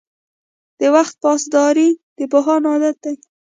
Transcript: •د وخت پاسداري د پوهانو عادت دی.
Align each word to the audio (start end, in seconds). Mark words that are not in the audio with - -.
•د 0.79 0.81
وخت 0.95 1.15
پاسداري 1.23 1.89
د 2.17 2.19
پوهانو 2.31 2.65
عادت 2.73 2.95
دی. 3.03 3.15